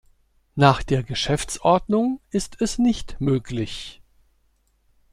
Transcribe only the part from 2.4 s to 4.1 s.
es nicht möglich.